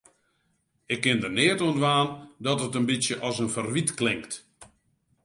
Ik 0.93 1.01
kin 1.03 1.19
der 1.23 1.33
neat 1.37 1.61
oan 1.65 1.75
dwaan 1.79 2.09
dat 2.45 2.61
it 2.65 2.77
in 2.79 2.87
bytsje 2.89 3.15
as 3.27 3.37
in 3.43 3.53
ferwyt 3.55 3.89
klinkt. 3.99 4.33